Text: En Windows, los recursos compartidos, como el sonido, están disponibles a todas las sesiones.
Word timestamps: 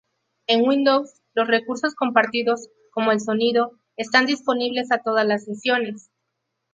En 0.47 0.67
Windows, 0.67 1.21
los 1.35 1.47
recursos 1.47 1.93
compartidos, 1.93 2.69
como 2.91 3.11
el 3.11 3.19
sonido, 3.19 3.77
están 3.97 4.25
disponibles 4.25 4.91
a 4.91 5.03
todas 5.03 5.27
las 5.27 5.45
sesiones. 5.45 6.09